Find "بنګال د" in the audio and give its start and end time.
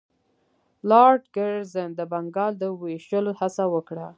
2.11-2.63